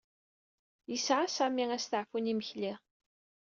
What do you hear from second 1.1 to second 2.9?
Sami asteɛfu n imekli.